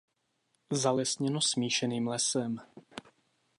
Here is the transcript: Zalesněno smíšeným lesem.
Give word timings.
Zalesněno 0.71 1.41
smíšeným 1.41 2.07
lesem. 2.09 2.59